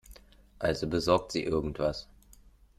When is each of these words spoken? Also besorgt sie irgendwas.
Also 0.57 0.87
besorgt 0.87 1.31
sie 1.31 1.43
irgendwas. 1.43 2.07